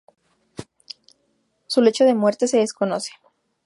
Su 1.67 1.79
lecho 1.83 2.05
de 2.05 2.15
muerte 2.15 2.47
de 2.47 2.57
desconoce. 2.57 3.11